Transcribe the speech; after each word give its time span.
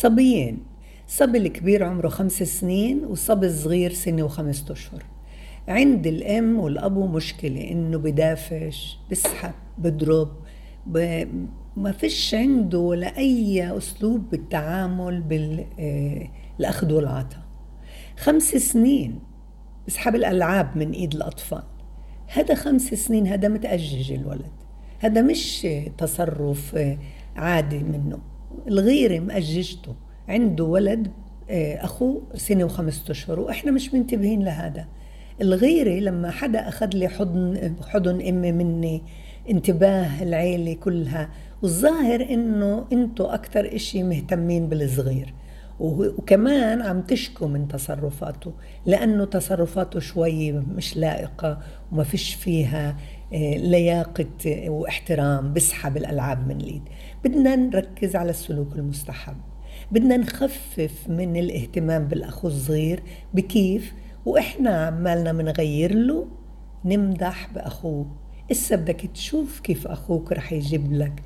صبيين. 0.00 0.58
الصبي 1.06 1.38
الكبير 1.38 1.84
عمره 1.84 2.08
خمس 2.08 2.42
سنين 2.42 3.04
والصبي 3.04 3.46
الصغير 3.46 3.92
سنة 3.92 4.22
وخمسة 4.22 4.72
أشهر. 4.72 5.04
عند 5.68 6.06
الأم 6.06 6.60
والأبو 6.60 7.06
مشكلة 7.06 7.70
إنه 7.70 7.98
بدافش 7.98 8.98
بسحب 9.10 9.54
بضرب 9.78 10.28
ب... 10.86 11.24
ما 11.76 11.92
فيش 11.92 12.34
عنده 12.34 12.78
ولا 12.78 13.18
أي 13.18 13.76
أسلوب 13.76 14.30
بالتعامل 14.30 15.22
بالأخذ 15.22 16.92
والعطاء 16.92 17.42
خمس 18.16 18.50
سنين 18.50 19.18
بسحب 19.86 20.14
الألعاب 20.14 20.76
من 20.76 20.90
إيد 20.90 21.14
الأطفال. 21.14 21.62
هذا 22.26 22.54
خمس 22.54 22.82
سنين 22.82 23.26
هذا 23.26 23.48
متأجج 23.48 24.12
الولد. 24.12 24.52
هذا 24.98 25.22
مش 25.22 25.66
تصرف 25.98 26.78
عادي 27.36 27.78
منه. 27.78 28.18
الغيرة 28.68 29.20
مأججته. 29.20 29.94
عنده 30.28 30.64
ولد 30.64 31.12
أخوه 31.50 32.22
سنة 32.34 32.64
وخمسة 32.64 33.10
أشهر 33.10 33.40
وإحنا 33.40 33.70
مش 33.70 33.94
منتبهين 33.94 34.44
لهذا. 34.44 34.86
الغيرة 35.40 36.00
لما 36.00 36.30
حدا 36.30 36.68
أخذ 36.68 36.86
لي 36.94 37.08
حضن 37.08 37.74
حضن 37.88 38.28
أمي 38.28 38.52
مني 38.52 39.02
انتباه 39.50 40.22
العيلة 40.22 40.74
كلها 40.74 41.30
والظاهر 41.62 42.26
إنه 42.30 42.84
أنتوا 42.92 43.34
أكتر 43.34 43.74
إشي 43.76 44.02
مهتمين 44.02 44.68
بالصغير. 44.68 45.34
وكمان 45.80 46.82
عم 46.82 47.02
تشكو 47.02 47.46
من 47.48 47.68
تصرفاته 47.68 48.52
لأنه 48.86 49.24
تصرفاته 49.24 50.00
شوي 50.00 50.52
مش 50.52 50.96
لائقة 50.96 51.58
وما 51.92 52.04
فيش 52.04 52.34
فيها 52.34 52.88
آه، 52.88 52.96
لياقة 53.32 54.70
واحترام 54.70 55.52
بسحب 55.52 55.96
الألعاب 55.96 56.48
من 56.48 56.60
الإيد. 56.60 56.82
بدنا 57.24 57.56
نركز 57.56 58.16
على 58.16 58.30
السلوك 58.30 58.72
المستحب. 58.76 59.36
بدنا 59.92 60.16
نخفف 60.16 61.08
من 61.08 61.36
الاهتمام 61.36 62.04
بالأخو 62.08 62.48
الصغير 62.48 63.02
بكيف 63.34 63.94
وإحنا 64.26 64.86
عمالنا 64.86 65.32
منغير 65.32 65.94
له 65.94 66.26
نمدح 66.84 67.52
بأخوه. 67.54 68.06
إسا 68.50 68.76
بدك 68.76 69.06
تشوف 69.14 69.60
كيف 69.60 69.86
أخوك 69.86 70.32
رح 70.32 70.52
يجيب 70.52 70.92
لك 70.92 71.22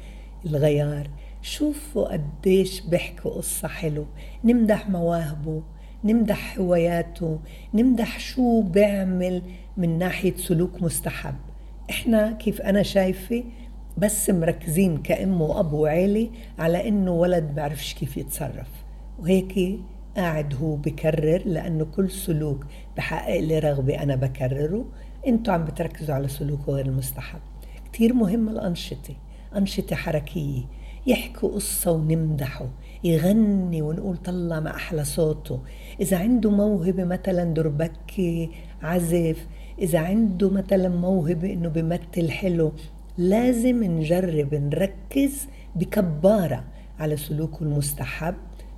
الغيار. 0.47 1.11
شوفوا 1.42 2.12
قديش 2.12 2.80
بيحكوا 2.80 3.30
قصة 3.30 3.69
حلو 3.69 4.06
نمدح 4.45 4.89
مواهبه 4.89 5.62
نمدح 6.05 6.58
هواياته 6.58 7.39
نمدح 7.75 8.19
شو 8.20 8.61
بيعمل 8.61 9.42
من 9.77 9.98
ناحية 9.98 10.36
سلوك 10.36 10.83
مستحب. 10.83 11.34
إحنا 11.93 12.33
كيف 12.33 12.61
أنا 12.61 12.83
شايفة 12.83 13.45
بس 13.98 14.31
مركزين 14.31 14.97
كأم 14.97 15.41
وأب 15.41 15.73
وعيلة 15.73 16.31
على 16.59 16.89
إنه 16.89 17.11
ولد 17.12 17.55
بعرفش 17.55 17.95
كيف 17.95 18.17
يتصرف. 18.17 18.69
وهيك 19.19 19.81
قاعد 20.17 20.55
هو 20.55 20.77
بكرر 20.77 21.43
لأنه 21.45 21.85
كل 21.85 22.11
سلوك 22.11 22.67
بحقق 22.97 23.41
لي 23.41 23.59
رغبة 23.59 24.03
أنا 24.03 24.17
بكرره. 24.17 24.85
إنتوا 25.27 25.55
عم 25.55 25.65
بتركزوا 25.65 26.15
على 26.15 26.29
سلوكه 26.29 26.73
غير 26.73 26.87
المستحب. 26.87 27.41
كتير 27.93 28.15
مهم 28.15 28.48
الأنشطة 28.48 29.15
أنشطة 29.57 29.97
حركية 29.97 30.63
يحكوا 31.07 31.48
قصة 31.48 31.93
ونمدحه 31.93 32.69
يغني 33.05 33.83
ونقول 33.83 34.17
طلع 34.17 34.61
ما 34.61 34.75
أحلى 34.75 35.05
صوته. 35.05 35.61
إذا 36.01 36.19
عنده 36.19 36.51
موهبة 36.51 37.05
مثلا 37.05 37.45
دربكي 37.45 38.51
عزف 38.83 39.47
إذا 39.78 39.98
عنده 39.98 40.51
مثلا 40.51 40.89
موهبة 40.89 41.53
إنه 41.53 41.69
بمثل 41.69 42.31
حلو 42.31 42.73
لازم 43.19 43.84
نجرب 43.84 44.55
نركز 44.55 45.47
بكبارة 45.77 46.64
على 46.98 47.17
سلوكه 47.17 47.62
المستحب 47.62 48.34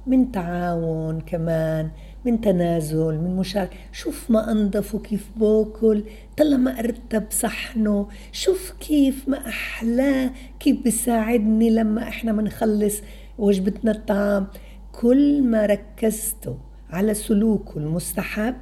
من 0.06 0.32
تعاون 0.32 1.20
كمان 1.20 1.90
من 2.24 2.40
تنازل 2.40 3.18
من 3.18 3.36
مشاركة. 3.36 3.76
شوف 3.92 4.30
ما 4.30 4.52
أنظف 4.52 4.94
وكيف 4.94 5.30
بأكل. 5.36 6.04
طلع 6.36 6.56
ما 6.56 6.78
أرتب 6.78 7.24
صحنه. 7.30 8.08
شوف 8.32 8.74
كيف 8.80 9.28
ما 9.28 9.48
أحلاه 9.48 10.30
كيف 10.60 10.82
بيساعدني 10.82 11.70
لما 11.70 12.02
إحنا 12.02 12.32
منخلص 12.32 13.02
وجبتنا 13.38 13.90
الطعام. 13.90 14.46
كل 14.92 15.42
ما 15.42 15.66
ركزتوا 15.66 16.54
على 16.90 17.14
سلوكه 17.14 17.78
المستحب 17.78 18.54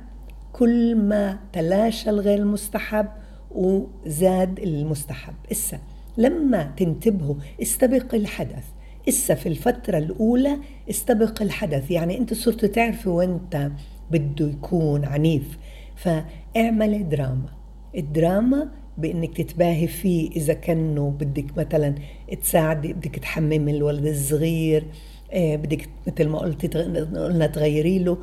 كل 0.53 0.97
ما 0.97 1.39
تلاشى 1.53 2.11
الغير 2.11 2.39
المستحب 2.39 3.07
وزاد 3.51 4.59
المستحب. 4.59 5.35
إسا 5.53 5.79
لما 6.19 6.73
تنتبهوا 6.77 7.35
استبق 7.63 8.15
الحدث. 8.15 8.65
إسا 9.09 9.35
في 9.35 9.49
الفترة 9.49 9.99
الأولى 9.99 10.59
استبق 10.91 11.43
الحدث. 11.43 11.91
يعني 11.91 12.19
أنت 12.19 12.35
صرت 12.35 12.65
تعرفي 12.65 13.09
وأنت 13.09 13.71
بده 14.11 14.49
يكون 14.49 15.05
عنيف. 15.05 15.59
فاعملي 15.97 17.03
دراما. 17.03 17.49
الدراما 17.97 18.69
بإنك 18.99 19.37
تتباهي 19.37 19.87
فيه 19.87 20.31
إذا 20.31 20.53
كانه 20.53 21.11
بدك 21.11 21.59
مثلا 21.59 21.95
تساعدي 22.43 22.93
بدك 22.93 23.19
تحممي 23.19 23.71
الولد 23.71 24.07
الصغير 24.07 24.87
آه، 25.33 25.57
بدك 25.57 25.89
مثل 26.07 26.29
ما 26.29 26.39
قلتي 26.39 26.69
قلنا 26.69 27.47
تغيري 27.47 27.99
له. 27.99 28.19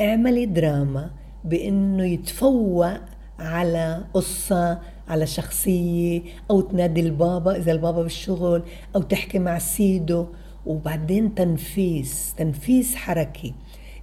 اعملي 0.00 0.46
دراما. 0.46 1.10
بإنه 1.44 2.04
يتفوق 2.04 2.92
على 3.38 4.04
قصة 4.14 4.80
على 5.08 5.26
شخصية 5.26 6.22
أو 6.50 6.60
تنادي 6.60 7.00
البابا 7.00 7.56
إذا 7.56 7.72
البابا 7.72 8.02
بالشغل 8.02 8.62
أو 8.96 9.02
تحكي 9.02 9.38
مع 9.38 9.58
سيده. 9.58 10.26
وبعدين 10.66 11.34
تنفيس 11.34 12.34
تنفيس 12.36 12.96
حركي 12.96 13.54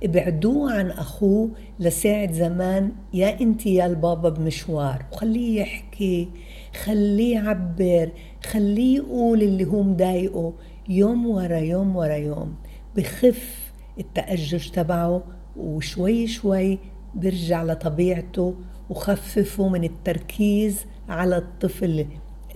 ابعدوه 0.04 0.74
عن 0.74 0.90
أخوه 0.92 1.50
لساعة 1.80 2.32
زمان 2.34 2.92
يا 3.14 3.42
أنت 3.42 3.66
يا 3.66 3.86
البابا 3.86 4.30
بمشوار. 4.30 5.06
وخليه 5.12 5.62
يحكي 5.62 6.30
خليه 6.84 7.34
يعبر 7.34 8.12
خليه 8.46 8.96
يقول 8.96 9.42
اللي 9.42 9.66
هو 9.66 9.84
مضايقه. 9.84 10.54
يوم 10.90 11.26
ورا 11.26 11.58
يوم 11.58 11.96
ورا 11.96 12.16
يوم 12.16 12.56
بخف 12.96 13.72
التأجج 14.00 14.70
تبعه. 14.70 15.24
وشوي 15.58 16.28
شوي 16.28 16.80
بيرجع 17.16 17.64
لطبيعته 17.64 18.56
وخففوا 18.90 19.70
من 19.70 19.84
التركيز 19.84 20.86
على 21.10 21.38
الطفل 21.38 22.06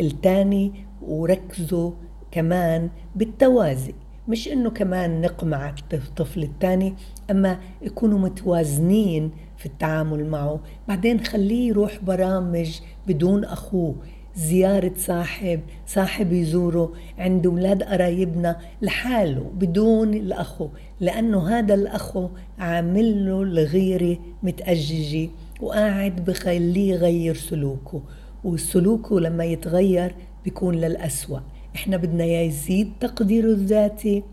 الثاني 0.01 0.73
وركزوا 1.01 1.91
كمان 2.31 2.89
بالتوازي. 3.15 3.93
مش 4.27 4.47
إنه 4.47 4.69
كمان 4.69 5.21
نقمع 5.21 5.75
الطفل 5.93 6.43
الثاني 6.43 6.93
أما 7.31 7.59
يكونوا 7.81 8.19
متوازنين 8.19 9.31
في 9.57 9.65
التعامل 9.65 10.25
معه. 10.29 10.59
بعدين 10.87 11.19
خليه 11.19 11.67
يروح 11.67 11.99
برامج 12.03 12.79
بدون 13.07 13.43
أخوه. 13.45 13.95
زيارة 14.35 14.91
صاحب 14.97 15.59
صاحب 15.87 16.33
يزوره 16.33 16.93
عند 17.17 17.45
أولاد 17.47 17.83
قرايبنا 17.83 18.57
لحاله 18.81 19.51
بدون 19.53 20.13
الأخو 20.13 20.69
لأنه 20.99 21.49
هذا 21.49 21.73
الأخو 21.73 22.29
عامل 22.59 23.25
له 23.25 23.41
الغيرة 23.41 24.17
متأججة 24.43 25.29
وقاعد 25.61 26.25
بخليه 26.25 26.93
يغير 26.93 27.35
سلوكه 27.35 28.01
وسلوكه 28.43 29.19
لما 29.19 29.45
يتغير 29.45 30.15
بيكون 30.43 30.75
للأسوأ. 30.75 31.39
إحنا 31.75 31.97
بدنا 31.97 32.25
يزيد 32.25 32.91
تقديره 32.99 33.47
الذاتي 33.47 34.23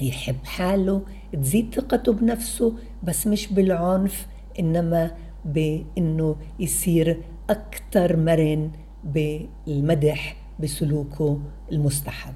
يحب 0.00 0.36
حاله 0.44 1.02
تزيد 1.32 1.74
ثقته 1.74 2.12
بنفسه 2.12 2.74
بس 3.02 3.26
مش 3.26 3.52
بالعنف 3.52 4.26
إنما 4.58 5.10
بإنه 5.44 6.36
يصير 6.60 7.20
أكثر 7.50 8.16
مرن 8.16 8.70
بالمدح 9.04 10.36
بسلوكه 10.60 11.40
المستحب. 11.72 12.34